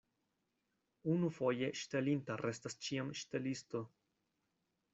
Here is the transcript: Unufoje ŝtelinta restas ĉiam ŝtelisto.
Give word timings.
Unufoje 1.15 1.69
ŝtelinta 1.81 2.39
restas 2.43 2.79
ĉiam 2.87 3.15
ŝtelisto. 3.21 3.83